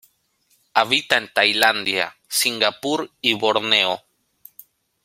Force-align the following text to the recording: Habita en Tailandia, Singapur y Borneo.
Habita 0.73 1.15
en 1.17 1.31
Tailandia, 1.31 2.17
Singapur 2.27 3.11
y 3.21 3.35
Borneo. 3.35 4.01